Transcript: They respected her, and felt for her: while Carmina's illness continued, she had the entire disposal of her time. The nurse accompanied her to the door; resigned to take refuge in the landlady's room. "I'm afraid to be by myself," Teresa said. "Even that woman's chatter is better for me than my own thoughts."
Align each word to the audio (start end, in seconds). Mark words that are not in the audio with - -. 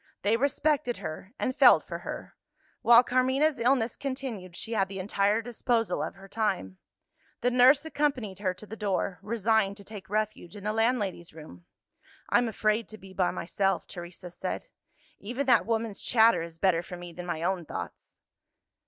They 0.23 0.35
respected 0.35 0.97
her, 0.97 1.31
and 1.37 1.55
felt 1.55 1.83
for 1.83 1.99
her: 1.99 2.35
while 2.81 3.03
Carmina's 3.03 3.59
illness 3.59 3.95
continued, 3.95 4.55
she 4.57 4.71
had 4.73 4.87
the 4.89 4.97
entire 4.97 5.43
disposal 5.43 6.01
of 6.01 6.15
her 6.15 6.27
time. 6.27 6.79
The 7.41 7.51
nurse 7.51 7.85
accompanied 7.85 8.39
her 8.39 8.51
to 8.55 8.65
the 8.65 8.75
door; 8.75 9.19
resigned 9.21 9.77
to 9.77 9.83
take 9.83 10.09
refuge 10.09 10.55
in 10.55 10.63
the 10.63 10.73
landlady's 10.73 11.33
room. 11.35 11.65
"I'm 12.29 12.47
afraid 12.47 12.89
to 12.89 12.97
be 12.97 13.13
by 13.13 13.29
myself," 13.29 13.85
Teresa 13.85 14.31
said. 14.31 14.63
"Even 15.19 15.45
that 15.45 15.67
woman's 15.67 16.01
chatter 16.01 16.41
is 16.41 16.57
better 16.57 16.81
for 16.81 16.97
me 16.97 17.13
than 17.13 17.27
my 17.27 17.43
own 17.43 17.63
thoughts." 17.65 18.19